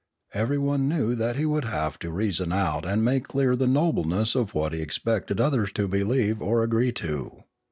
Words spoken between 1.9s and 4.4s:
to reason out and make clear the nobleness